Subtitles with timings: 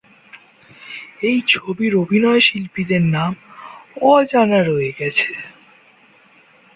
[1.23, 3.31] এই ছবির অভিনয়শিল্পীদের নাম
[4.09, 5.29] অজানা রয়ে গেছে।